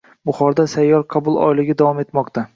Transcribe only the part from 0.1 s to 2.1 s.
Buxoroda “Sayyor qabul oyligi” davom